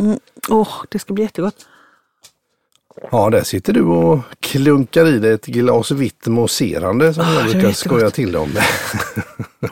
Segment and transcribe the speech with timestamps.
[0.00, 0.18] Mm.
[0.48, 1.66] Åh, det ska bli jättegott.
[3.10, 7.44] Ja, där sitter du och klunkar i dig ett glas vitt mousserande som Ah, jag
[7.50, 8.48] brukar skoja till om.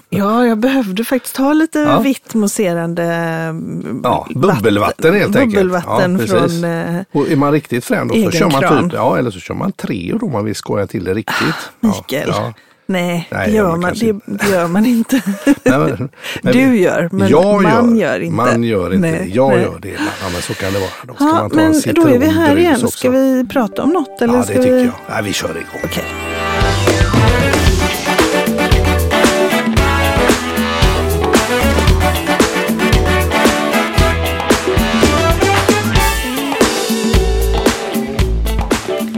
[0.09, 2.01] Ja, jag behövde faktiskt ha lite Ja.
[2.01, 5.55] vitt mousserande mm, Ja, vatten- bubbelvatten helt enkelt.
[5.65, 6.65] Bubbelvatten Ja, från...
[6.65, 8.85] Eh, Och är man riktigt frän då så kör man kran.
[8.85, 11.71] typ, ja eller så kör man tre om man vill skoja till det riktigt.
[11.81, 12.29] Ja, Mikael.
[12.29, 12.53] ja.
[12.89, 13.95] Nej, Nej, det, gör man,
[14.27, 15.21] det gör man inte.
[15.45, 16.09] Nej, men-
[16.43, 18.37] men- du gör, men jag man gör, inte.
[18.37, 19.31] Man gör inte Nej.
[19.35, 19.63] Jag nej.
[19.63, 19.89] gör det.
[19.89, 20.91] Ja, men så kan det vara.
[21.07, 22.75] Då ska Ja, man ta men en då är vi här igen.
[22.75, 22.89] också.
[22.91, 24.23] Ska vi prata om något?
[24.23, 24.83] Eller Ja, det tycker vi...
[24.85, 24.93] jag.
[25.11, 25.81] Nej, vi kör igång.
[25.85, 26.05] Okej.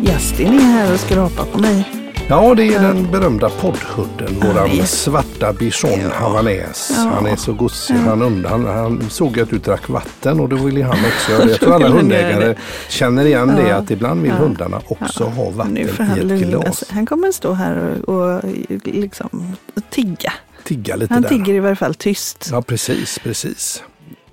[0.03, 2.00] Justin är här och skrapar på mig.
[2.31, 6.93] Ja, det är den berömda poddhudden, våran är- svarta bichon havanäs.
[6.97, 7.11] Ja.
[7.15, 7.95] Han är så gosig.
[7.95, 11.51] Han, undan, han såg att du drack vatten och då ville han också göra det.
[11.51, 12.55] Jag tror alla hundägare
[12.89, 13.77] känner igen det Ja.
[13.77, 14.37] att ibland vill Ja.
[14.37, 16.85] hundarna också ha vatten i ett glas.
[16.91, 18.41] Han kommer stå här och, och
[18.85, 19.57] liksom
[19.91, 20.33] tigga.
[20.65, 21.29] Tigga lite Han där.
[21.29, 22.49] tigger i varje fall tyst.
[22.53, 23.83] Ja, precis, precis.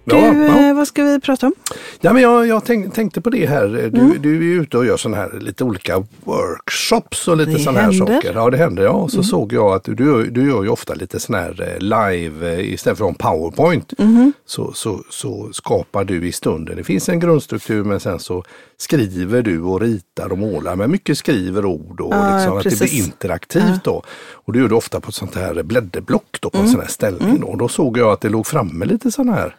[0.09, 0.69] Du, Ja, ja.
[0.69, 1.53] eh, vad ska vi prata om?
[2.01, 3.67] Ja, men jag, jag tänk, tänkte på det här.
[3.67, 4.21] Du, Mm.
[4.21, 7.91] du är ute och gör sådana här lite olika workshops och lite sådana här.
[7.93, 7.97] Mm.
[8.07, 8.31] saker.
[8.35, 8.83] Ja, det händer.
[8.83, 8.89] Ja.
[8.89, 12.53] Och så såg jag att du, du, gör ju ofta lite sån här eh, live
[12.53, 13.93] eh, istället för en powerpoint.
[13.97, 14.31] Mm-hmm.
[14.45, 16.75] Så, så, så skapar du i stunden.
[16.77, 18.43] Det finns en grundstruktur men sen så
[18.77, 20.75] skriver du och ritar och målar.
[20.75, 24.03] Men mycket skriver ord och Ja, liksom att det blir interaktivt då.
[24.33, 26.65] Och det gör du ofta på ett sånt här blädderblock då, på Mm.
[26.65, 27.39] en sån här ställning.
[27.39, 27.47] Då.
[27.47, 29.55] Och då såg jag att det låg framme lite sådana här.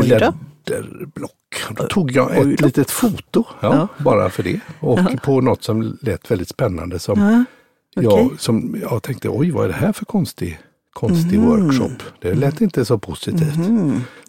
[0.00, 1.32] Blädderblock.
[1.76, 4.60] Då tog jag ett litet foto ja, bara för det.
[4.80, 6.98] Och på något som lät väldigt spännande.
[6.98, 7.44] Som,
[7.94, 10.58] Ja, jag, som jag tänkte, oj vad är det här för konstig,
[10.92, 11.48] konstig Mhm.
[11.48, 11.90] workshop?
[12.20, 13.54] Det lät inte så positivt.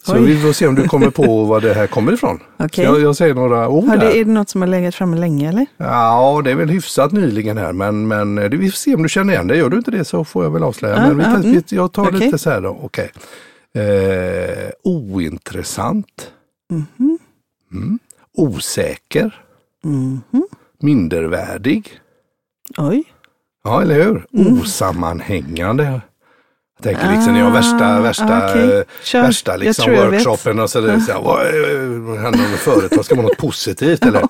[0.06, 0.22] Så Oj.
[0.22, 2.40] vi får se om du kommer på var det här kommer ifrån.
[2.74, 4.16] Så jag, jag säger några ord Har det, här.
[4.16, 5.66] är det något som har legat framme länge eller?
[5.78, 9.34] Ja, det är väl hyfsat nyligen här men, men vi får se om du känner
[9.34, 9.58] igen det.
[9.58, 10.96] Gör du inte det så får jag väl avslöja.
[10.96, 11.42] Ja, men vi, ja, mm.
[11.70, 12.20] vi, jag tar Okej.
[12.20, 12.80] lite så här då.
[12.82, 13.12] Okej.
[13.78, 16.32] Eh, ointressant.
[16.72, 17.18] Mhm.
[17.72, 18.00] Mm.
[18.38, 19.44] Osäker.
[19.84, 20.22] Mhm.
[20.82, 22.00] Mindervärdig.
[22.78, 23.04] Oj.
[23.64, 24.26] Ja, eller hur?
[24.34, 24.60] Mm.
[24.62, 25.84] Osammanhängande.
[25.84, 28.78] Jag tänker liksom, jag har värsta, Ah, värsta, okej.
[28.78, 29.22] eh, Kör.
[29.22, 30.60] värsta Jag liksom jag workshopen.
[30.60, 33.06] Och så där, så här, händer med företag?
[33.06, 34.06] Ska man något positivt?
[34.06, 34.28] Eller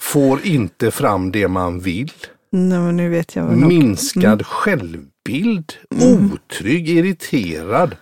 [0.00, 2.12] får inte fram det man vill.
[2.50, 3.56] Nej, men nu vet jag vad.
[3.56, 4.44] Minskad Mm.
[4.44, 5.72] självbild.
[6.00, 7.96] Otrygg, irriterad.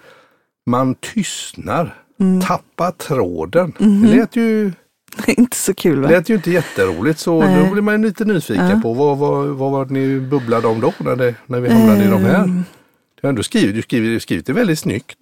[0.66, 1.94] Man tystnar.
[2.20, 2.40] Mm.
[2.40, 3.72] Tappar tråden.
[3.78, 4.06] Mm-hmm.
[4.10, 4.72] Det lät ju,
[5.26, 6.08] Inte så kul va?
[6.08, 7.64] det lät ju inte jätteroligt så Nej.
[7.64, 8.80] då blir man lite nyfiken Ja.
[8.82, 12.04] på vad, vad, vad var det ni bubblade om då när, det, när vi hamnade
[12.04, 12.44] i de här?
[12.44, 12.64] Ehm.
[13.20, 15.18] Du har ändå skrivit, du skrivit, skrivit det väldigt snyggt.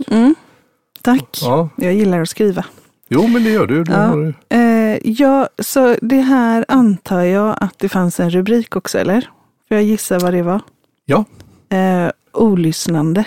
[1.03, 1.39] Tack.
[1.43, 1.69] Ja.
[1.77, 2.65] Jag gillar att skriva.
[3.09, 3.85] Jo men det gör du.
[3.85, 4.15] Då Ja.
[4.17, 4.35] du.
[4.57, 9.21] Eh, ja, så det här antar jag att det fanns en rubrik också, eller?
[9.69, 10.61] För jag gissar vad det var.
[11.05, 11.25] ja,
[11.69, 13.25] Eh, olyssnande.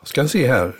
[0.00, 0.72] jag ska se här.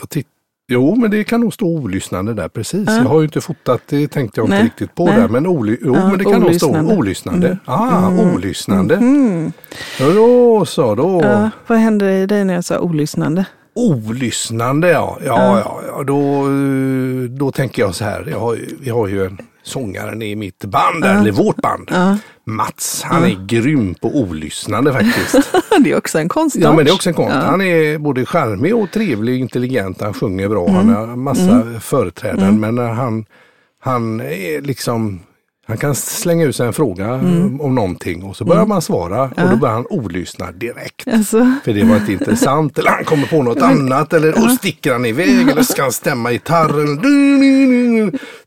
[0.00, 0.26] Jag titt-
[0.72, 2.84] jo men det kan nog stå olyssnande där precis.
[2.88, 2.96] Ja.
[2.96, 4.64] Jag har ju inte fotat, det tänkte jag inte Nej.
[4.64, 5.16] riktigt på Nej.
[5.20, 5.28] där.
[5.28, 6.96] Men, oly- jo, Ja, men det kan nog stå olyssnande.
[6.96, 7.58] olyssnande.
[7.64, 8.94] Ah, olyssnande.
[8.96, 9.52] Mm.
[10.00, 11.20] Ja, Då så, då.
[11.24, 13.44] Ja, vad hände i dig när jag sa olyssnande?
[13.74, 15.18] Olyssnande ja.
[15.26, 15.80] Ja, ja.
[15.88, 18.26] ja, Då, eh, då tänker jag så här.
[18.30, 21.90] Jag har, vi har ju en sångaren i mitt band, eller vårt band.
[22.50, 25.52] Mats, han är grym på olyssnande faktiskt.
[25.84, 26.62] det är också en konstart.
[26.62, 27.34] Ja men det är också en konst.
[27.34, 27.40] Ja.
[27.40, 30.00] Han är både charmig och trevlig och intelligent.
[30.00, 30.70] Han sjunger bra.
[30.70, 32.60] Han har massa företrädaren.
[32.60, 33.24] Men när han,
[33.80, 35.20] han är liksom
[35.70, 37.14] han kan slänga ut sig en fråga
[37.60, 41.08] om någonting och så börjar man svara och då börjar han olyssna direkt.
[41.12, 44.92] Alltså, För det var inte intressant eller han kommer på något annat eller och sticker
[44.92, 46.98] han iväg eller ska han stämma gitarren.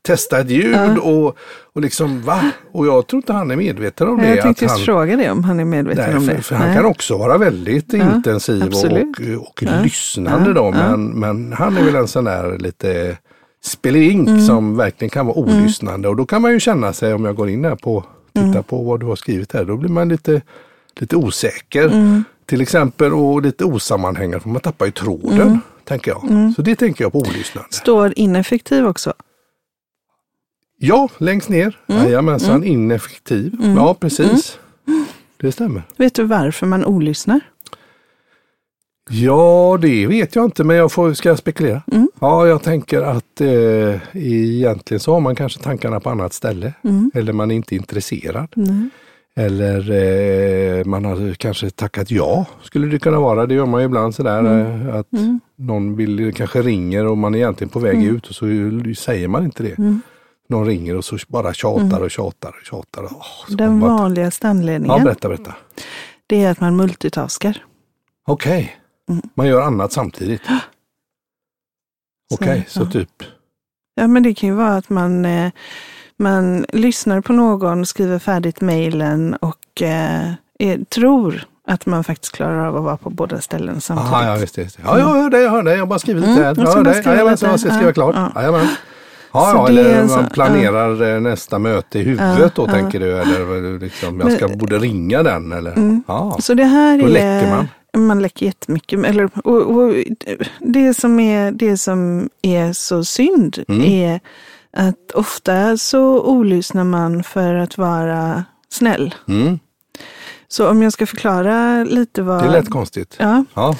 [0.02, 1.36] Testa ett ljud och,
[1.72, 2.40] och liksom va?
[2.72, 4.28] Och jag tror inte han är medveten om det.
[4.28, 6.42] jag tänkte att just han, fråga det om han är medveten Nej, om för, det.
[6.42, 6.76] för han Nej.
[6.76, 9.18] kan också vara väldigt intensiv absolut.
[9.18, 10.70] och, och lyssnande då.
[10.70, 13.16] Men, men han är väl en sån där lite
[13.64, 14.40] spelink Mm.
[14.40, 16.08] som verkligen kan vara olyssnande.
[16.08, 18.62] Och då kan man ju känna sig, om jag går in där på titta Mm.
[18.62, 20.42] på vad du har skrivit här, då blir man lite,
[21.00, 21.84] lite osäker.
[21.86, 22.24] Mm.
[22.46, 25.40] Till exempel och lite osammanhängande, för man tappar ju tråden.
[25.40, 25.58] Mm.
[25.84, 26.52] Tänker jag.
[26.56, 27.68] Så det tänker jag på olyssnande.
[27.72, 29.14] Står ineffektiv också.
[30.78, 31.78] Ja, längst ner.
[31.86, 32.02] Mm.
[32.04, 33.56] Jajamensan, ineffektiv.
[33.76, 34.58] Ja, precis.
[35.36, 35.82] Det stämmer.
[35.96, 37.40] Vet du varför man olyssnar?
[39.10, 41.82] Ja, det vet jag inte, men jag får, ska jag spekulera?
[41.92, 42.08] Mm.
[42.20, 46.72] Ja, jag tänker att eh, egentligen så har man kanske tankarna på annat ställe.
[46.84, 47.10] Mm.
[47.14, 48.48] Eller man är inte intresserad.
[48.56, 48.88] Nej.
[49.36, 49.90] Eller
[50.78, 53.46] eh, man har kanske tackat ja, skulle det kunna vara.
[53.46, 54.88] Det gör man ju ibland sådär Mm.
[54.88, 55.06] eh, att
[55.58, 58.16] någon vill, kanske ringer och man är egentligen på väg Mm.
[58.16, 58.44] ut och så
[58.96, 59.76] säger man inte det.
[60.48, 63.00] Någon ringer och så bara tjatar och tjatar och tjatar.
[63.00, 63.12] Mm.
[63.48, 65.54] Den bara- vanligaste Ja, anledningen berätta, berätta.
[66.26, 67.64] det är att man multitaskar.
[68.26, 68.68] Okej, Mm.
[69.34, 70.42] Man gör annat samtidigt.
[72.34, 72.86] Okej, så, ja.
[72.90, 73.10] typ.
[73.94, 75.50] Ja, men det kan ju vara att man, eh,
[76.18, 82.66] man lyssnar på någon, skriver färdigt mejlen och eh, är, tror att man faktiskt klarar
[82.66, 84.12] av att vara på båda ställen samtidigt.
[84.12, 84.78] Aha, ja, just det.
[84.84, 85.72] Ja, jag hör det, jag hör det.
[85.72, 86.54] Jag har bara skrivit Mm, lite här.
[86.58, 88.14] jag hör skriva Jajamän, så jag ska skriva Ja, klart.
[88.16, 88.32] ja.
[88.42, 88.66] Jajamän.
[89.32, 93.18] Ja, Så ja, eller man planerar eh, nästa möte i huvudet då Ja, tänker du.
[93.18, 95.72] Eller liksom, jag ska, Men- borde ringa den eller?
[95.72, 96.02] Mm.
[96.08, 96.36] Ja.
[96.40, 97.10] Så det här Då är...
[97.10, 97.68] läcker man.
[97.96, 99.04] Man läcker jättemycket.
[99.04, 99.94] Eller, och, och,
[100.60, 103.82] det, som är, det som är så synd Mm.
[103.84, 104.20] är
[104.76, 109.14] att ofta så olyssnar man för att vara snäll.
[109.28, 109.58] Mm.
[110.48, 112.42] Så om jag ska förklara lite vad...
[112.42, 113.16] Det lät konstigt.
[113.18, 113.76] Ja, Ja.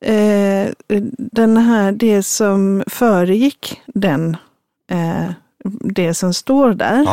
[0.00, 0.70] eh,
[1.18, 4.36] den här, det som föregick den,
[4.90, 5.30] eh,
[5.80, 7.04] det som står där,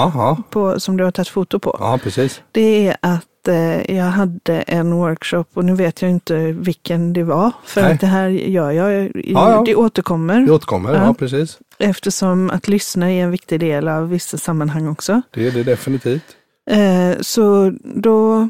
[0.50, 2.42] på, som du har tagit foto på, ja, precis.
[2.52, 7.24] det är att eh, jag hade en workshop och nu vet jag inte vilken det
[7.24, 7.52] var.
[7.66, 7.94] För Nej.
[7.94, 9.64] att det här gör jag, i, Ja, ja.
[9.66, 10.42] det återkommer.
[10.42, 11.06] Det återkommer, ja.
[11.06, 11.14] Ja.
[11.14, 11.60] precis.
[11.78, 15.22] Eftersom att lyssna är en viktig del av vissa sammanhang också.
[15.32, 16.24] Det är det definitivt.
[16.70, 18.50] Eh, så då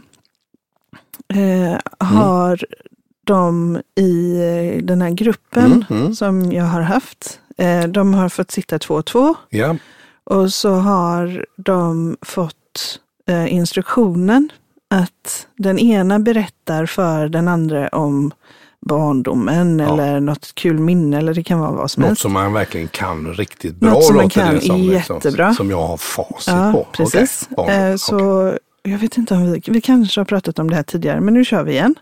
[1.33, 2.59] eh, har
[3.25, 6.15] de i eh, den här gruppen Mm, mm.
[6.15, 9.75] som jag har haft, eh, de har fått sitta två och två Ja,
[10.23, 14.49] och så har de fått eh, instruktionen
[15.01, 18.31] att den ena berättar för den andra om
[18.85, 19.93] barndomen Ja.
[19.93, 22.21] eller något kul minne eller det kan vara vad som något helst.
[22.21, 23.89] som man verkligen kan riktigt bra.
[23.89, 25.53] Något som man kan det som, liksom, jättebra.
[25.53, 26.87] Som jag har facit Ja, på.
[26.91, 27.49] precis.
[27.57, 27.75] Barndom.
[27.75, 28.53] Eh, så
[28.83, 31.45] jag vet inte om vi, vi kanske har pratat om det här tidigare, men nu
[31.45, 31.95] kör vi igen.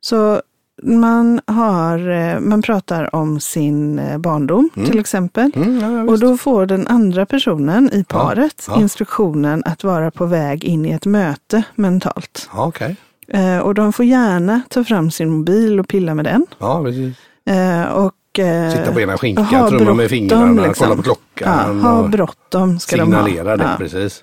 [0.00, 0.42] Så
[0.82, 4.90] man, har, eh, man pratar om sin eh, barndom Mm.
[4.90, 5.52] till exempel.
[5.56, 8.80] Mm, ja, ja, Och då får den andra personen i paret ja.
[8.80, 12.48] instruktionen att vara på väg in i ett möte mentalt.
[12.52, 12.96] ja, okej.
[13.28, 16.46] Eh, och de får gärna ta fram sin mobil och pilla med den.
[16.58, 17.16] Ja, precis.
[17.46, 20.84] Eh, och, eh, Sitta på ena skinkan, trumma med fingrarna, liksom.
[20.86, 21.80] kolla på klockan.
[21.82, 23.70] Ja, ha bråttom ska signalera de det, ha.
[23.72, 23.76] Ja.
[23.78, 24.22] precis.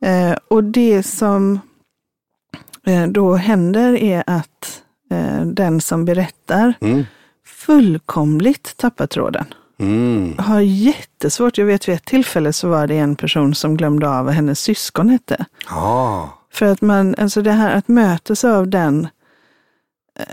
[0.00, 1.60] Eh, och det som
[3.08, 7.04] då händer är att eh, den som berättar Mm.
[7.46, 9.44] fullkomligt tappar tråden.
[9.78, 10.34] Mm.
[10.38, 14.24] Har jättesvårt, jag vet vid ett tillfälle så var det en person som glömde av
[14.24, 15.44] vad hennes syskon hette.
[15.68, 19.08] Ja, För att man, alltså det här att mötas av den,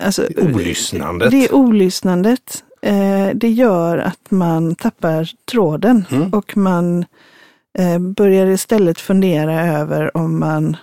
[0.04, 1.32] alltså, olyssnandet.
[1.32, 6.30] det olyssnandet, eh, det gör att man tappar tråden Mm.
[6.34, 7.06] och man
[7.80, 10.78] eh, börjar istället fundera över om man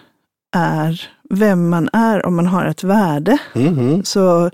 [0.56, 3.38] är vem man är, om man har ett värde.
[3.54, 4.04] Mhm.
[4.04, 4.50] Så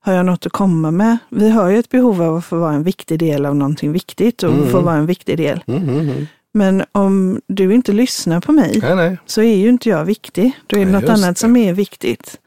[0.00, 1.18] har jag något att komma med.
[1.28, 4.42] Vi har ju ett behov av att få vara en viktig del av någonting viktigt
[4.42, 4.68] och Mm.
[4.68, 5.64] få vara en viktig del.
[5.66, 6.26] Mhm.
[6.54, 9.18] Men om du inte lyssnar på mig Nej, nej.
[9.26, 10.52] så är ju inte jag viktig.
[10.66, 11.40] Då är det Nej, något annat det.
[11.40, 12.38] som är viktigt.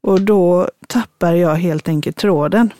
[0.00, 2.72] Och då tappar jag helt enkelt tråden.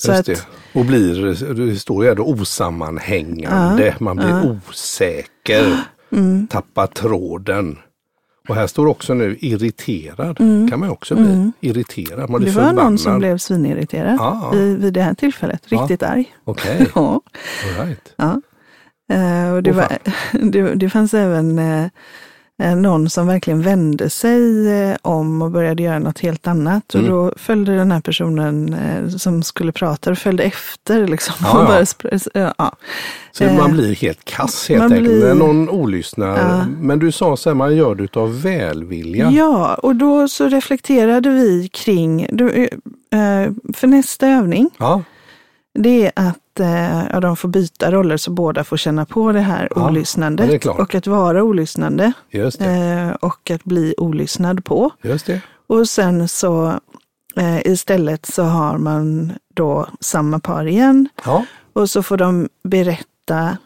[0.00, 0.46] Så Just att, det.
[0.80, 5.76] Och blir, det står ju då osammanhängande, man blir osäker,
[6.12, 7.78] mm, tappar tråden.
[8.48, 10.36] Och här står också nu irriterad,
[10.70, 11.24] kan man också bli.
[11.32, 11.52] Mm.
[11.60, 12.84] Irriterad, man blir det var förbannad.
[12.84, 14.50] någon som blev svinirriterad Ah.
[14.54, 15.62] vid, vid det här tillfället.
[15.72, 16.34] Riktigt arg.
[16.44, 17.20] Okej, Ja.
[17.78, 18.12] all right.
[18.16, 18.40] Ja.
[19.14, 19.98] Eh, och det, Åh, var,
[20.50, 21.86] det, det fanns även eh,
[22.58, 26.94] någon som verkligen vände sig eh, om och började göra något helt annat.
[26.94, 27.12] Och Mm.
[27.12, 31.06] då följde den här personen eh, som skulle prata och följde efter.
[31.06, 32.72] Liksom, Ja, och ja.
[33.32, 36.38] Så Eh, man blir helt kass helt enkelt blir- när någon olyssnar.
[36.38, 36.64] Ja.
[36.80, 39.30] Men du sa så här, man gör det utav välvilja.
[39.30, 45.02] Ja, och då så reflekterade vi kring, eh, för nästa övning, Ja,
[45.82, 46.60] det är att
[47.12, 50.64] eh, de får byta roller så båda får känna på det här Ja, olyssnandet.
[50.64, 54.90] ja, det och att vara olyssnande eh, och att bli olyssnad på.
[55.02, 55.40] Just det.
[55.66, 56.66] Och sen så
[57.36, 63.56] eh, istället så har man då samma par igen Ja, och så får de berätta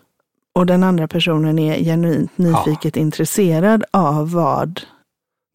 [0.55, 4.81] och den andra personen är genuint nyfiket intresserad av vad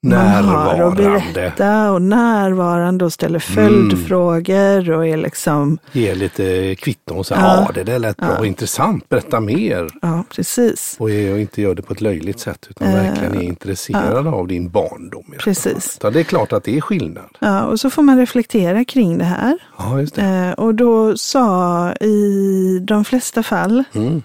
[0.04, 1.32] man har att närvarande.
[1.34, 7.66] berätta och närvarande och ställer följdfrågor och är liksom, Ge lite kvitton och säga, Ja.
[7.68, 8.46] ja det där lät bra, Ja.
[8.46, 9.88] intressant, berätta mer.
[10.02, 13.36] ja precis, Och, är- och inte gör det på ett löjligt sätt utan Eh, verkligen
[13.36, 15.34] är intresserad av din barndom.
[15.40, 16.00] Precis.
[16.04, 17.30] Ja, det är klart att det är skillnad.
[17.40, 19.58] ja, och så får man reflektera kring det här.
[19.78, 20.22] Ja, just det.
[20.24, 24.22] Eh, och då sa i de flesta fall, Mm.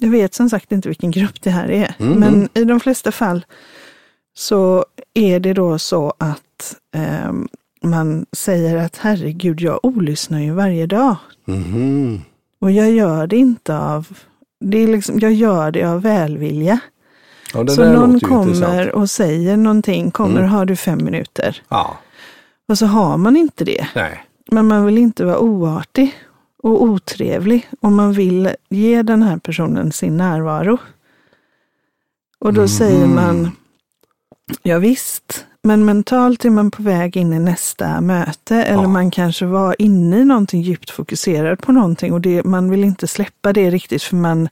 [0.00, 2.20] jag vet som sagt inte vilken grupp det här är, Mm.
[2.20, 3.44] men i de flesta fall
[4.40, 7.32] så är det då så att eh,
[7.82, 11.16] man säger att herregud, jag olyssnar ju varje dag.
[11.44, 12.20] Mhm.
[12.60, 14.08] Och jag gör det inte av,
[14.60, 16.80] det är liksom, jag gör det av välvilja.
[17.54, 18.46] Ja, så någon intressant.
[18.46, 20.50] kommer och säger någonting, kommer, Mm.
[20.50, 21.62] har du fem minuter?
[21.68, 21.98] Ja,
[22.68, 23.86] Och så har man inte det.
[23.94, 24.24] nej.
[24.52, 26.14] Men man vill inte vara oartig
[26.62, 30.78] och otrevlig och man vill ge den här personen sin närvaro.
[32.38, 33.14] Och då säger Mhm.
[33.14, 33.50] man,
[34.62, 38.88] ja visst, men mentalt är man på väg in i nästa möte eller Ja.
[38.88, 43.06] man kanske var inne i någonting djupt fokuserad på någonting och det, man vill inte
[43.06, 44.48] släppa det riktigt för man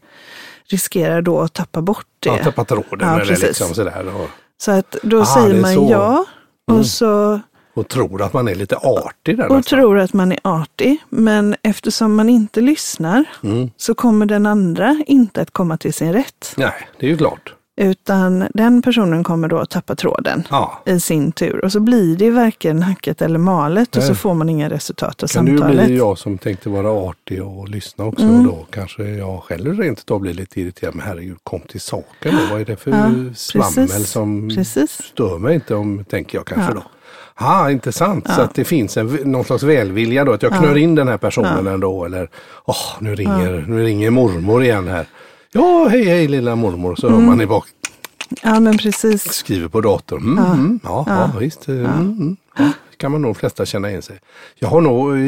[0.71, 2.29] riskerar då att tappa bort det.
[2.29, 3.45] Ja, tappa tråden Ja, eller precis.
[3.49, 4.07] liksom sådär.
[4.23, 4.29] Och,
[4.61, 5.89] Så att då Ah, det säger man så.
[5.91, 6.25] ja
[6.67, 6.85] och Mm.
[6.85, 7.41] så
[7.75, 9.79] och tror att man är lite artig där och nästan.
[9.79, 10.97] tror att man är artig.
[11.09, 13.71] Men eftersom man inte lyssnar Mm.
[13.77, 16.55] så kommer den andra inte att komma till sin rätt.
[16.57, 17.55] Nej, det är ju klart.
[17.81, 21.65] Utan den personen kommer då att tappa tråden Ja, i sin tur.
[21.65, 24.09] Och så blir det varken hackat eller malet och Nej.
[24.09, 25.87] så får man inga resultat av kan samtalet.
[25.87, 28.25] bli jag som tänkte vara artig och lyssna också.
[28.25, 28.37] Mm.
[28.37, 30.95] Och då kanske jag själv rent utav blir lite irriterad.
[30.95, 32.39] Men herregud, kom till saken då.
[32.51, 34.09] Vad är det för Ja, svammel precis.
[34.11, 34.91] som Precis.
[35.03, 36.75] stör mig inte om, tänker jag kanske Ja.
[36.75, 36.83] då.
[37.41, 38.27] Ja, intressant.
[38.27, 38.45] Så Ja.
[38.45, 40.33] att det finns en, någon slags välvilja då.
[40.33, 40.57] Att jag Ja.
[40.59, 42.05] knör in den här personen ändå.
[42.05, 42.29] Eller,
[42.65, 45.07] åh, nu ringer, nu ringer mormor igen här.
[45.53, 46.97] Ja, hej hej lilla mormor.
[46.97, 47.27] Så hör Mm.
[47.27, 47.67] man i bak,
[48.43, 49.33] Ja men precis.
[49.33, 50.23] skriver på datorn.
[50.23, 50.53] Mm, Ja.
[50.53, 51.31] mm, ja, ja.
[51.35, 51.39] Ja.
[51.41, 51.69] visst.
[51.69, 52.71] Mm, mm, ja.
[52.97, 54.19] Kan man nog flesta känna in sig.
[54.55, 55.19] Jag har nog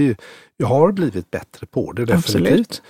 [0.56, 2.46] jag har blivit bättre på det definitivt.
[2.48, 2.82] Absolut.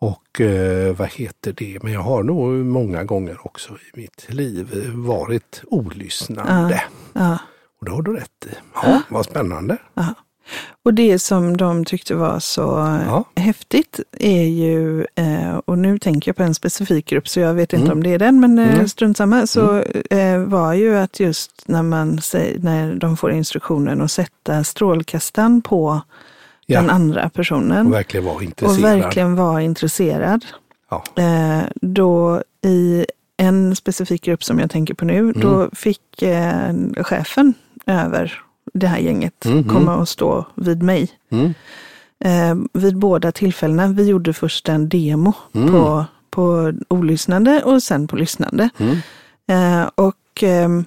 [0.00, 4.84] Och eh, vad heter det, men jag har nog många gånger också i mitt liv
[4.86, 6.82] eh, varit olyssnande.
[7.12, 7.38] Ja.
[7.80, 8.50] Och det har du rätt i.
[8.74, 9.76] Ja, vad spännande.
[10.84, 12.60] Och det som de tyckte var så
[13.06, 13.24] Ja.
[13.36, 17.72] häftigt är ju, eh, och nu tänker jag på en specifik grupp så jag vet
[17.72, 17.98] inte Mm.
[17.98, 18.88] om det är den, men eh, Mm.
[18.88, 19.78] strunt samma, så
[20.10, 22.20] eh, var ju att just när, man
[22.58, 26.00] när de får instruktionen att sätta strålkastaren på
[26.66, 26.80] Ja.
[26.80, 28.82] den andra personen Och verkligen vara och intresserad.
[29.00, 30.44] verkligen vara intresserad,
[30.90, 31.04] Ja.
[31.16, 35.40] eh, då i en specifik grupp som jag tänker på nu, Mm.
[35.40, 37.54] då fick eh, chefen
[37.86, 38.42] över
[38.74, 39.64] det här gänget Mhm.
[39.68, 41.08] komma och stå vid mig.
[41.30, 41.54] Mm.
[42.24, 43.86] Eh, vid båda tillfällena.
[43.86, 45.68] Vi gjorde först en demo Mm.
[45.70, 48.68] på, på olyssnande och sen på lyssnande.
[48.78, 48.96] Mm.
[49.82, 50.84] Eh, och ehm,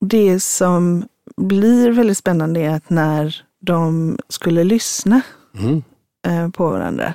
[0.00, 1.04] det som
[1.36, 5.20] blir väldigt spännande är att när de skulle lyssna
[5.58, 5.82] Mm.
[6.26, 7.14] eh, på varandra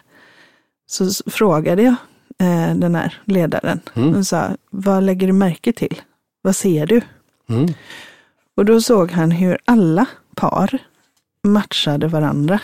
[0.88, 1.96] så frågade jag
[2.40, 4.16] eh, den här ledaren Mm.
[4.16, 6.02] och sa, vad lägger du märke till?
[6.42, 7.02] Vad ser du?
[8.58, 10.06] Och då såg han hur alla
[10.36, 10.78] par
[11.48, 12.60] matchade varandra.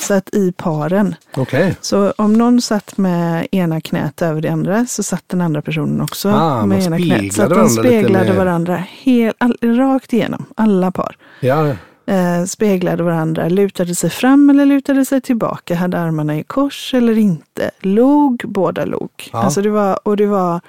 [0.00, 4.86] Så att i paren, Okej, så om någon satt med ena knät över det andra
[4.86, 7.34] så satt den andra personen också Ah, med ena knät.
[7.34, 11.16] Så att de speglade varandra hel, all, rakt igenom, alla par.
[11.40, 11.74] ja.
[12.06, 17.18] Eh, speglade varandra, lutade sig fram eller lutade sig tillbaka, hade armarna i kors eller
[17.18, 19.10] inte, log, båda log.
[19.32, 19.38] Ja.
[19.42, 20.60] Alltså det var, och det var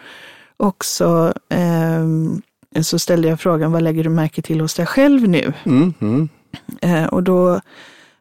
[0.57, 2.41] också, ehm,
[2.81, 5.53] så ställde jag frågan, vad lägger du märke till hos dig själv nu?
[5.63, 5.93] Mm.
[5.99, 6.29] Mm.
[6.81, 7.61] Eh, och då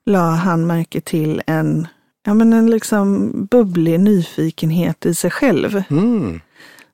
[0.06, 1.86] la han märke till en,
[2.26, 5.82] ja, men en liksom bubblig nyfikenhet i sig själv.
[5.90, 6.40] Mm.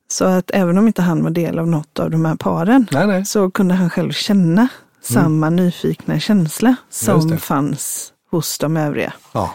[0.08, 3.06] Så att även om inte han var del av något av de här paren Nej,
[3.06, 3.24] nej.
[3.24, 4.68] så kunde han själv känna
[5.02, 6.66] samma nyfikna känsla
[7.08, 7.20] Mm.
[7.20, 9.12] Som fanns hos de övriga.
[9.32, 9.54] Ja.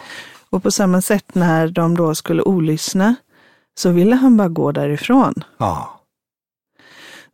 [0.50, 3.14] Och på samma sätt när de då skulle olyssna
[3.78, 5.34] så ville han bara gå därifrån.
[5.58, 5.98] ja.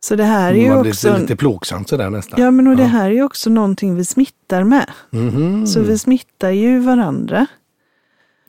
[0.03, 2.41] Så det här är ju Man blir också, lite plågsamt sådär nästan.
[2.41, 2.87] ja, men och det Ja.
[2.89, 4.89] här är också någonting vi smittar med.
[5.09, 5.67] Mhm.
[5.67, 7.45] Så vi smittar ju varandra.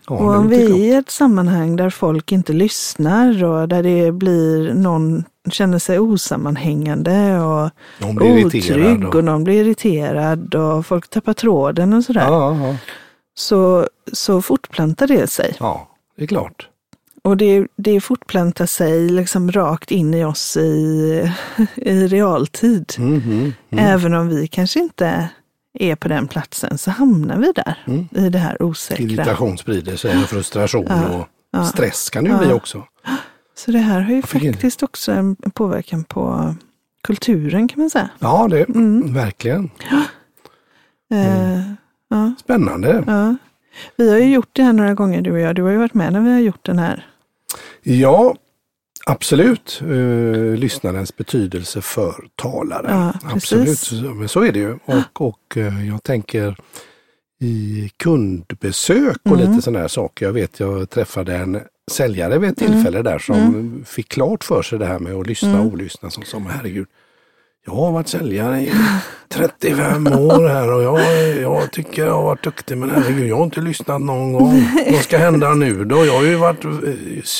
[0.08, 4.12] ja, Och om vi är i ett sammanhang där folk inte lyssnar och där det
[4.12, 7.70] blir någon känner sig osammanhängande och
[8.44, 12.24] otrygg och någon blir irriterad och folk tappar tråden och sådär.
[12.26, 12.76] Ja,
[13.34, 15.56] Så, så fortplantar det sig.
[15.60, 16.68] ja, det är klart.
[17.22, 21.30] Och det, det fortplantar sig liksom rakt in i oss i,
[21.76, 22.92] i realtid.
[22.98, 23.84] Mhm, mm.
[23.86, 25.28] Även om vi kanske inte
[25.78, 28.08] är på den platsen så hamnar vi där Mm.
[28.12, 29.04] i det här osäkra.
[29.04, 31.64] Irritation sprider sig och frustration Ja, och ja.
[31.64, 32.42] stress kan det ju Ja.
[32.42, 32.84] bli också.
[33.56, 36.54] Så det här har ju in- faktiskt också en påverkan på
[37.04, 38.08] kulturen kan man säga.
[38.18, 39.14] Ja, det Mm.
[39.14, 39.70] verkligen.
[41.12, 41.60] Eh,
[42.08, 43.04] ja, Spännande.
[43.96, 45.54] Vi har ju gjort det här några gånger du och jag.
[45.56, 47.06] Du har ju varit med när vi har gjort den här.
[47.82, 48.36] Ja,
[49.06, 49.80] absolut.
[49.86, 53.00] Uh, lyssnarens betydelse för talaren.
[53.22, 54.78] Ja, absolut, så- men så är det ju.
[54.84, 56.56] Och, och eh, jag tänker
[57.40, 59.50] i kundbesök och Mm.
[59.50, 60.26] lite sådana här saker.
[60.26, 61.60] Jag vet jag träffade en
[61.90, 62.72] säljare vid ett Mm.
[62.72, 66.10] tillfälle där som fick klart för sig det här med att lyssna och olyssna.
[66.10, 66.86] Som sa, herregud,
[67.66, 68.72] jag har varit säljare i
[69.34, 71.00] 35 år här och jag,
[71.40, 74.64] jag tycker jag har varit duktig men herregud jag har inte lyssnat någon gång.
[74.92, 76.06] Vad ska hända nu då?
[76.06, 76.64] Jag har ju varit,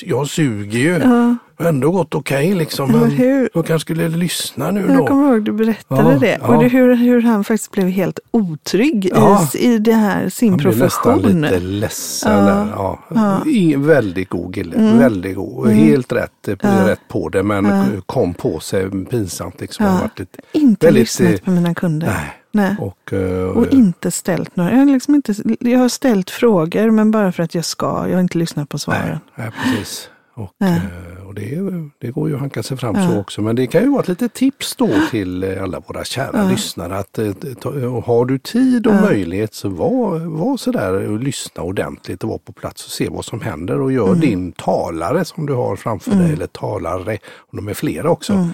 [0.02, 0.98] jag suger ju.
[1.04, 1.36] Ja.
[1.62, 2.90] Ändå gått okej okay, liksom.
[2.90, 3.48] Eller Men hur?
[3.54, 5.06] jag kanske skulle lyssna nu Jag då.
[5.06, 6.38] kommer ihåg du berättade Ja, det.
[6.40, 6.46] ja.
[6.56, 9.48] Och det, hur, hur han faktiskt blev helt otrygg Ja.
[9.54, 11.40] i, i det här, sin Han blev nästan profession.
[11.42, 12.44] lite ledsen Ja.
[12.44, 12.66] där.
[12.76, 12.98] Ja.
[13.14, 13.42] Ja.
[13.46, 14.98] I, väldigt god kille, Mm.
[14.98, 15.66] väldigt god.
[15.66, 15.78] Mm.
[15.78, 17.72] Helt rätt, eh, rätt på det men
[18.06, 19.86] kom på sig pinsamt liksom.
[19.86, 19.92] Ja.
[20.02, 22.06] Varit lite, Inte Väldigt, lyssnat eh, på mina kunder.
[22.06, 22.36] nej.
[22.52, 22.76] Nej.
[22.80, 24.70] Och, eh, Och inte ställt några.
[24.70, 28.08] Jag har, liksom inte, jag har ställt frågor men bara för att jag ska.
[28.08, 29.08] Jag har inte lyssnat på svaren.
[29.08, 30.10] nej, nej, precis.
[30.34, 30.80] Och, Nej.
[31.18, 31.58] eh, och det,
[31.98, 33.08] det går ju att hanka sig fram Ja.
[33.10, 33.42] så också.
[33.42, 36.48] Men det kan ju vara ett litet tips då till eh, alla våra kära Ja.
[36.50, 36.96] lyssnare.
[36.98, 37.18] Att,
[37.60, 39.00] ta, och har du tid och Ja.
[39.00, 43.24] möjlighet så var, var sådär och lyssna ordentligt och var på plats och se vad
[43.24, 43.80] som händer.
[43.80, 44.20] Och gör Mm.
[44.20, 48.52] din talare som du har framför dig, eller talare, om de är flera också, Mm.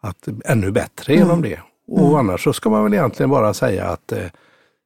[0.00, 1.58] att ännu bättre genom det.
[1.88, 4.18] Och annars så ska man väl egentligen bara säga att eh,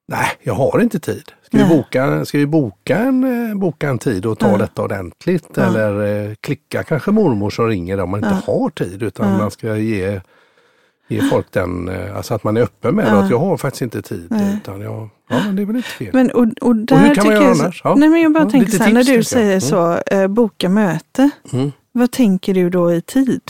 [0.09, 1.23] nej, jag har inte tid.
[1.43, 1.77] Ska vi Nej.
[1.77, 4.57] boka, ska vi boka, en, eh, boka en tid och ta Ja.
[4.57, 5.49] detta ordentligt?
[5.55, 5.63] Ja.
[5.63, 9.77] Eller eh, klicka kanske mormor som ringer om man inte har tid utan man ska
[9.77, 10.21] ge,
[11.09, 13.13] ge folk den, alltså att man är öppen med Ja.
[13.25, 14.27] att jag har faktiskt inte tid.
[14.31, 14.57] Nej.
[14.63, 16.11] Utan jag, ja, men det är väl inte fel.
[16.13, 17.81] Men, och, och där hur kan man göra jag, annars?
[17.85, 17.95] Ja.
[17.95, 19.63] Nej, men jag bara Ja, tänker så här, när tips, du tänker jag.
[19.63, 21.31] säger så, eh, boka möte.
[21.53, 21.73] Mm.
[21.93, 23.43] Vad tänker du då i tid?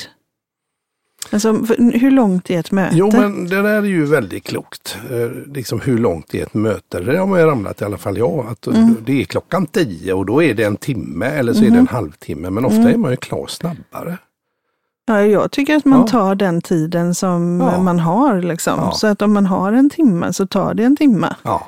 [1.33, 1.53] Alltså,
[1.95, 2.97] hur långt är ett möte?
[2.97, 4.99] Jo men det där är ju väldigt klokt.
[5.11, 7.01] Eh, liksom hur långt är ett möte?
[7.01, 8.47] Det har man ju ramlat i alla fall jag.
[8.51, 8.97] Att Mm.
[9.07, 11.89] Det är klockan tio och då är det en timme eller så är det en
[11.89, 12.51] halvtimme.
[12.51, 12.93] Men ofta Mm.
[12.95, 14.19] är man ju klar snabbare.
[15.07, 16.07] Ja, jag tycker att man Ja.
[16.07, 17.83] tar den tiden som Ja.
[17.83, 18.43] man har.
[18.43, 18.79] Liksom.
[18.79, 18.93] Ja.
[18.93, 21.35] Så att om man har en timme så tar det en timme.
[21.43, 21.67] Ja.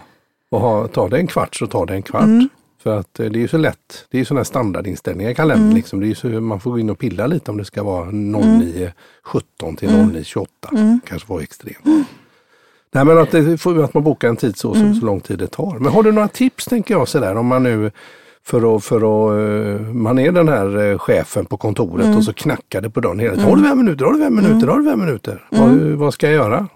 [0.50, 2.24] Och ha, tar det en kvart så tar det en kvart.
[2.84, 2.94] Mm.
[2.94, 4.06] För att eh, det är ju så lätt.
[4.10, 5.64] Det är ju sådana standardinställningar i kalendern.
[5.64, 5.76] Mm.
[5.76, 6.00] Liksom.
[6.00, 8.06] Det är ju så, man får gå in och pilla lite om det ska vara
[8.10, 10.10] 09.17 till Mm.
[10.10, 10.46] 09.28.
[10.72, 11.00] Mm.
[11.06, 11.84] Kanske var extremt.
[12.92, 14.94] Nej men att, det, att man bokar en tid så, så, Mm.
[14.94, 15.78] så lång tid det tar.
[15.78, 17.90] Men har du några tips tänker jag sådär om man nu
[18.42, 22.16] för att, för att, eh, man är den här eh, chefen på kontoret Mm.
[22.16, 23.48] och så knackar det på dörren hela tiden.
[23.48, 24.04] Har du fem minuter?
[24.04, 24.66] Har du fem minuter?
[24.66, 25.46] Har du fem minuter?
[25.52, 25.68] Mm.
[25.88, 26.66] Vad, vad ska jag göra?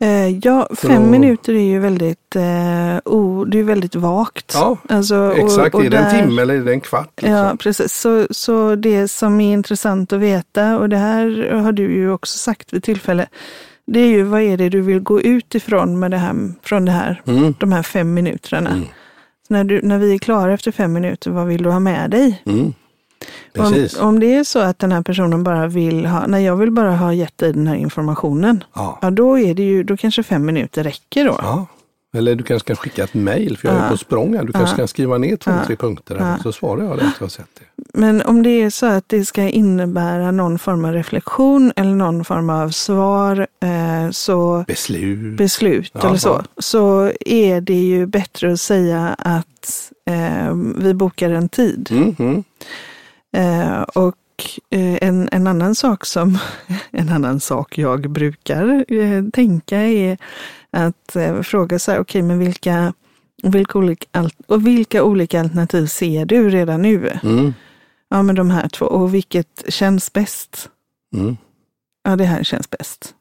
[0.00, 4.52] Eh, ja, fem att- minuter är ju väldigt, eh, o, det är väldigt vagt.
[4.54, 7.10] Ja, Alltså, och- Exakt, och är det en där- timme eller är det en kvart?
[7.16, 7.32] Liksom?
[7.36, 7.92] Ja, precis.
[8.00, 12.38] Så, så det som är intressant att veta, och det här har du ju också
[12.38, 13.26] sagt vid tillfälle,
[13.86, 16.84] det är ju vad är det du vill gå ut ifrån med det här, från
[16.84, 17.54] det här, Mm.
[17.60, 18.70] de här fem minuterna.
[18.70, 18.84] Mm.
[19.48, 22.10] Så när, du, när vi är klara efter fem minuter, vad vill du ha med
[22.10, 22.42] dig?
[22.46, 22.72] Mm.
[23.58, 26.70] Om, om det är så att den här personen bara vill ha, nej jag vill
[26.70, 28.98] bara ha gett dig den här informationen, Ja.
[29.02, 31.36] ja då är det ju, då kanske fem minuter räcker då.
[31.42, 31.66] ja.
[32.16, 33.88] Eller du kanske kan skicka ett mejl för jag är Ja.
[33.90, 34.44] på språng här.
[34.44, 34.76] Du kanske Ja.
[34.76, 35.56] kan skriva ner två, Ja.
[35.66, 37.82] tre punkter här, så svarar jag det att jag har sett det.
[37.98, 42.24] Men om det är så att det ska innebära någon form av reflektion eller någon
[42.24, 45.36] form av svar, eh, så Beslut.
[45.38, 51.48] beslut eller så, så är det ju bättre att säga att eh, vi bokar en
[51.48, 51.88] tid.
[51.92, 52.44] Mm, mm.
[53.34, 54.16] Eh, och
[54.70, 56.38] eh, en, en annan sak som,
[56.90, 60.18] en annan sak jag brukar eh, tänka är
[60.70, 62.92] att eh, fråga så här, okej men vilka,
[63.42, 67.18] vilka, olika, och vilka olika alternativ ser du redan nu?
[67.22, 67.54] Mm.
[68.08, 70.70] Ja men de här två, och vilket känns bäst?
[71.16, 71.36] Mm.
[72.04, 73.14] Ja det här känns bäst.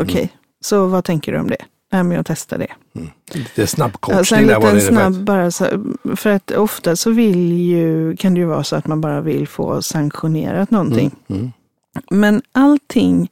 [0.00, 1.64] Okej, så vad tänker du om det?
[1.92, 2.74] Nej men jag testar det.
[2.96, 3.10] Mm.
[3.32, 4.80] Lite snabbcoachning en där var det.
[4.80, 5.24] snabb faktiskt.
[5.24, 9.00] bara så, för att ofta så vill ju, kan det ju vara så att man
[9.00, 11.10] bara vill få sanktionerat någonting.
[11.28, 11.40] Mm.
[11.40, 11.52] Mm.
[12.10, 13.30] Men allting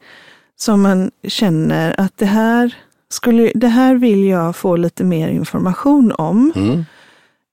[0.57, 2.75] som man känner att det här,
[3.09, 6.53] skulle, det här vill jag få lite mer information om.
[6.57, 6.85] Mm.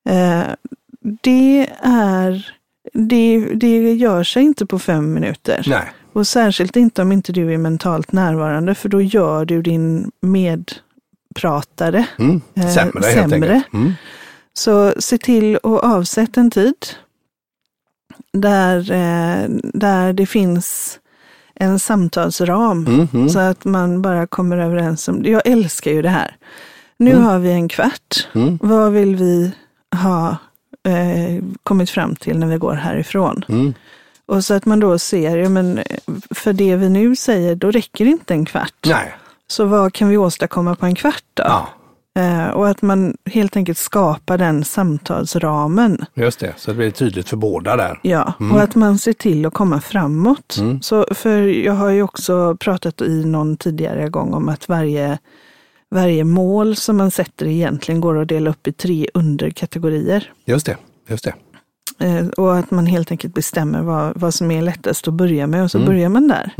[0.10, 0.48] Eh,
[1.22, 2.52] det, är,
[2.94, 5.66] det, det gör sig inte på fem minuter.
[5.68, 5.92] Nej.
[6.14, 10.12] Och särskilt inte om inte du är mentalt närvarande, för då gör du din
[11.44, 12.42] medpratare Mm.
[12.56, 13.62] Eh, Sämre helt sämre.
[13.74, 13.94] Mm.
[14.54, 16.74] Så se till att avsätta en tid
[18.34, 21.00] där, eh, där det finns
[21.56, 22.88] en samtalsram.
[22.88, 23.08] Mm.
[23.14, 23.30] Mm.
[23.30, 26.36] Så att man bara kommer överens om, jag älskar ju det här.
[26.98, 27.24] Nu Mm.
[27.24, 28.28] har vi en kvart.
[28.36, 28.60] Mm.
[28.62, 29.52] Vad vill vi
[30.04, 30.30] ha
[30.88, 33.46] eh, kommit fram till när vi går härifrån?
[33.50, 33.74] Mm.
[34.26, 35.84] Och så att man då ser, ja men eh,
[36.32, 38.74] för det vi nu säger, då räcker inte en kvart.
[38.86, 39.14] Nej.
[39.52, 41.44] Så vad kan vi åstadkomma på en kvart då?
[41.44, 41.68] Ja,
[42.20, 46.06] Eh, och att man helt enkelt skapar den samtalsramen.
[46.14, 46.54] just det.
[46.58, 48.00] Så det blir tydligt för båda där.
[48.04, 48.52] Ja, Mm.
[48.56, 50.58] och att man ser till att komma framåt.
[50.60, 50.82] Mm.
[50.82, 55.18] Så, för jag har ju också pratat i någon tidigare gång om att varje,
[55.92, 60.32] varje mål som man sätter egentligen går att dela upp i tre underkategorier.
[60.46, 60.78] Just det.
[61.10, 61.34] Just det.
[62.06, 65.64] Eh, och att man helt enkelt bestämmer vad, vad som är lättast att börja med
[65.64, 65.88] och så Mm.
[65.90, 66.54] börjar man där.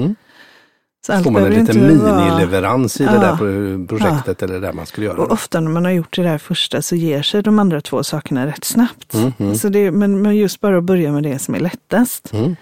[1.10, 1.20] Mm.
[1.20, 3.20] Så Får man en liten inte vara- minileverans i det Ja.
[3.20, 5.18] där pro- projektet eller det där man skulle göra.
[5.22, 8.04] Och ofta när man har gjort det där första så ger sig de andra två
[8.04, 9.14] sakerna rätt snabbt.
[9.14, 9.56] Mhm.
[9.56, 12.34] Så det, men, men just bara att börja med det som är lättast.
[12.34, 12.56] Mm.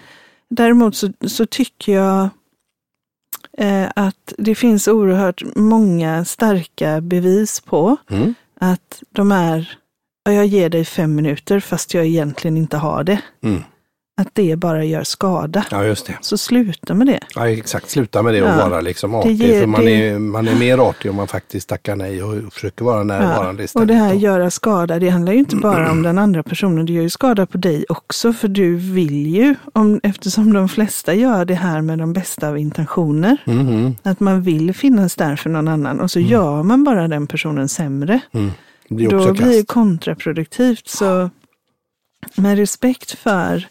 [0.50, 2.30] Däremot så, så tycker jag
[3.58, 8.34] eh, att det finns oerhört många starka bevis på Mm.
[8.60, 9.78] att de är,
[10.24, 13.20] ja, jag ger dig fem minuter fast jag egentligen inte har det.
[14.18, 14.28] Mm.
[14.28, 15.66] Att det bara gör skada.
[15.72, 16.18] Ja, just det.
[16.22, 17.20] Så sluta med det.
[17.36, 17.90] Ja, exakt.
[17.90, 18.70] Sluta med det och Ja.
[18.70, 19.36] vara liksom artig.
[19.36, 22.54] ger- för man, det- är, man är mer artig om man faktiskt tackar nej och
[22.54, 23.82] försöker vara närvarande istället.
[23.82, 26.94] Och det här göra skada, det handlar ju inte bara om den andra personen, det
[26.94, 31.46] gör ju skada på dig också, för du vill ju, om, eftersom de flesta gör
[31.46, 33.96] det här med de bästa av intentioner, Mhm.
[34.04, 37.70] att man vill finnas där för någon annan och så gör man bara den personen
[37.70, 38.20] sämre.
[38.32, 38.52] Mm.
[38.90, 40.88] Det är Då blir det kontraproduktivt.
[40.88, 41.30] Så
[42.36, 43.68] med respekt för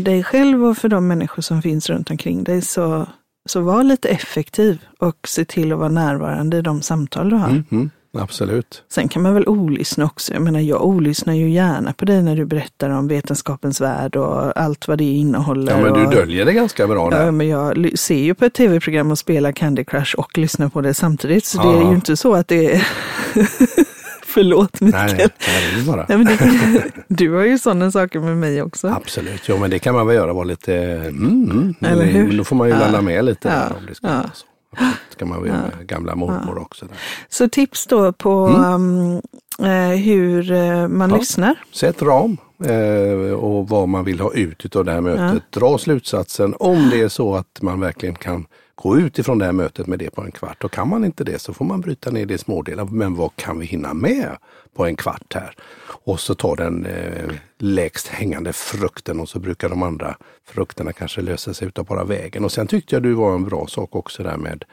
[0.00, 3.06] dig själv och för de människor som finns runt omkring dig, så,
[3.48, 7.48] så var lite effektiv och se till att vara närvarande i de samtal du har.
[7.48, 7.64] Mm.
[7.70, 7.90] Mm.
[8.18, 8.82] Absolut.
[8.92, 10.32] Sen kan man väl olyssna också.
[10.32, 14.60] Jag menar, jag olyssnar ju gärna på dig när du berättar om vetenskapens värld och
[14.60, 15.72] allt vad det innehåller.
[15.72, 17.30] Ja, men du och, döljer det ganska bra Ja, där.
[17.30, 20.94] men jag ser ju på ett tv-program och spelar Candy Crush och lyssnar på det
[20.94, 21.44] samtidigt.
[21.44, 21.88] Så det är Ja.
[21.88, 22.86] ju inte så att det är...
[24.34, 25.16] Förlåt Mikael.
[25.16, 26.06] Nej, nej, det bara.
[26.08, 28.88] Nej, men det, du har ju sådana saker med mig också.
[28.88, 32.38] Absolut, jo men det kan man väl göra, vara lite, mm, mm, Eller men hur?
[32.38, 32.80] Då får man ju Ja.
[32.80, 33.76] ladda med lite Ja.
[33.80, 34.22] om det ska Ja.
[34.34, 34.46] så.
[34.72, 36.86] Absolut, det kan man väl göra med gamla mormor också.
[36.86, 36.96] Där.
[37.28, 39.16] Så tips då på um,
[39.62, 41.16] eh, hur eh, man Ja.
[41.16, 41.54] lyssnar.
[41.72, 45.42] Sätt ram eh, och vad man vill ha ut av det här mötet.
[45.52, 49.52] Dra slutsatsen om det är så att man verkligen kan gå ut ifrån det här
[49.52, 50.64] mötet med det på en kvart.
[50.64, 52.84] Och kan man inte det så får man bryta ner det i smådelar.
[52.84, 54.36] Men vad kan vi hinna med
[54.74, 55.54] på en kvart här?
[55.86, 61.20] Och så ta den eh, lägst hängande frukten och så brukar de andra frukterna kanske
[61.20, 62.44] lösa sig utav bara vägen.
[62.44, 64.64] Och sen tyckte jag du var en bra sak också där med,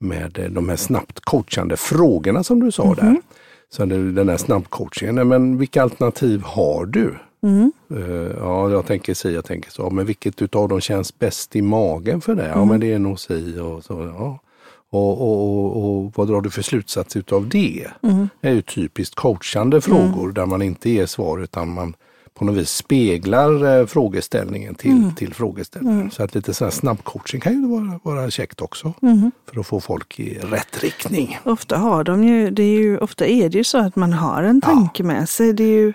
[0.00, 3.16] med eh, de här snabbt coachande frågorna som du sa där.
[3.70, 7.14] Så den här snabbcoachingen, men vilka alternativ har du?
[7.90, 9.90] Eh, ja, jag tänker si, jag tänker så.
[9.90, 12.48] Men vilket utav dem känns bäst i magen för dig?
[12.54, 14.12] Ja, men det är nog si och så.
[14.18, 14.38] Ja.
[14.90, 17.86] Och, och, och, och vad drar du för slutsats utav det?
[18.40, 21.94] Det är ju typiskt coachande frågor där man inte ger svar utan man
[22.34, 26.10] på något vis speglar eh, frågeställningen till, till frågeställningen.
[26.10, 28.92] Så att lite sån här snabbcoaching kan ju vara, vara käckt också.
[29.50, 31.38] För att få folk i rätt riktning.
[31.44, 34.42] Ofta har de ju, det är ju, ofta är det ju så att man har
[34.42, 35.52] en tanke med sig.
[35.52, 35.92] Det är ju,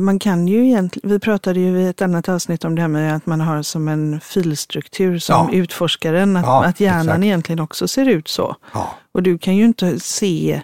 [0.00, 3.16] man kan ju egentligen, vi pratade ju i ett annat avsnitt om det här med
[3.16, 5.58] att man har som en filstruktur som Ja.
[5.58, 7.24] utforskaren, att, Ja, att hjärnan exakt.
[7.24, 8.56] egentligen också ser ut så.
[8.74, 8.94] Ja.
[9.12, 10.62] Och du kan ju inte se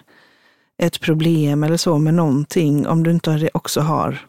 [0.83, 4.25] ett problem eller så med någonting om du inte också har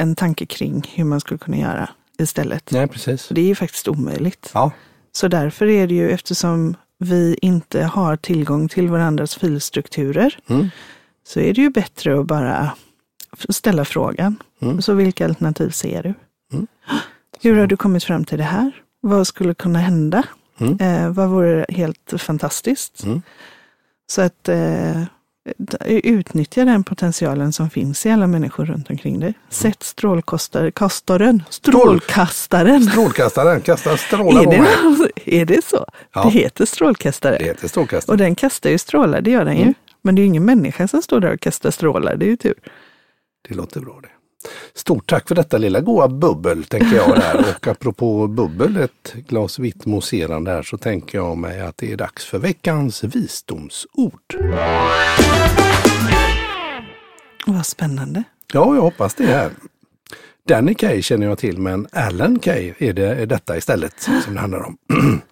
[0.00, 1.88] en tanke kring hur man skulle kunna göra
[2.18, 2.70] istället.
[2.70, 3.28] Nej, precis.
[3.30, 4.50] Det är ju faktiskt omöjligt.
[4.54, 4.70] Ja.
[5.12, 10.68] Så därför är det ju, eftersom vi inte har tillgång till varandras filstrukturer, Mm.
[11.26, 12.70] så är det ju bättre att bara
[13.48, 14.36] ställa frågan.
[14.62, 14.82] Mm.
[14.82, 16.14] Så vilka alternativ ser du?
[16.52, 16.66] Mm.
[17.42, 18.72] Hur har du kommit fram till det här?
[19.00, 20.22] Vad skulle kunna hända?
[20.60, 20.78] Mm.
[20.80, 23.04] Eh, vad vore helt fantastiskt?
[23.04, 23.22] Mm.
[24.06, 25.02] Så att eh,
[25.88, 29.34] utnyttja den potentialen som finns i alla människor runt omkring dig.
[29.48, 32.82] Sätt strålkastaren, kastaren, strålkastaren.
[32.82, 35.10] Strålkastaren kastar strålar Är på det, mig.
[35.24, 35.86] är det så?
[36.14, 36.22] Ja.
[36.24, 37.38] Det heter strålkastare.
[37.38, 38.14] Det heter strålkastare.
[38.14, 39.68] Och den kastar ju strålar, det gör den Mm.
[39.68, 39.74] ju.
[40.02, 42.36] Men det är ju ingen människa som står där och kastar strålar, det är ju
[42.36, 42.54] tur.
[43.48, 44.08] Det låter bra det.
[44.74, 47.44] Stort tack för detta lilla goa bubbel, tänker jag där.
[47.56, 51.96] Och apropå bubbel, ett glas vitt mousserande här, så tänker jag mig att det är
[51.96, 54.36] dags för veckans visdomsord.
[57.46, 58.22] Vad spännande.
[58.52, 59.50] Ja, jag hoppas det här.
[60.48, 64.40] Danny Kaye känner jag till, men Alan Kaye är, det, är detta istället som det
[64.40, 64.76] handlar om.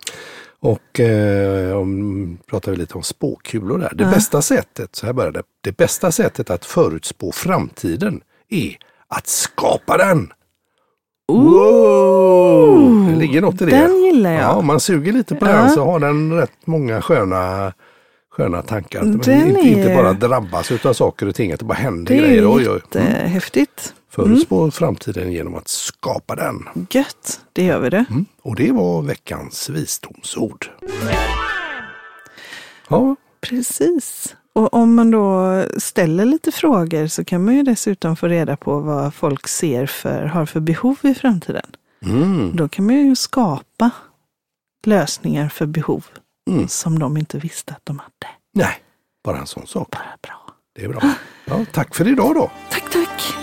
[0.62, 3.92] Och eh, om, pratar vi lite om spåkulor där.
[3.94, 8.76] Det bästa sättet, så här börjar det, det bästa sättet att förutspå framtiden är
[9.08, 10.32] att skapa den.
[11.32, 13.06] Wow!
[13.10, 13.70] Det ligger något i det.
[13.70, 14.42] Den gillar jag.
[14.42, 15.52] Ja, om man suger lite på Ja.
[15.52, 17.72] den så har den rätt många sköna,
[18.36, 19.00] sköna tankar.
[19.00, 22.20] Den inte, inte är- bara drabbas av saker och ting, att det bara händer Det
[22.20, 22.40] är grejer.
[22.42, 22.80] ju Oj, oj.
[22.94, 23.40] Mm.
[24.14, 26.68] Förutspå framtiden genom att skapa den.
[26.90, 28.04] Gött, det gör vi det.
[28.10, 28.26] Mm.
[28.42, 30.70] Och det var veckans visdomsord.
[32.88, 34.36] Ja, Precis.
[34.52, 38.80] Och om man då ställer lite frågor så kan man ju dessutom få reda på
[38.80, 41.66] vad folk ser för, har för behov i framtiden.
[42.04, 42.56] mm.
[42.56, 43.90] Då kan man ju skapa
[44.86, 46.04] lösningar för behov
[46.50, 46.68] Mm.
[46.68, 48.32] som de inte visste att de hade.
[48.54, 48.74] nej,
[49.24, 49.90] bara en sån sak.
[49.90, 50.54] Bara bra.
[50.76, 51.00] Det är bra.
[51.44, 52.50] Ja, tack för idag då.
[52.70, 53.34] Tack, tack.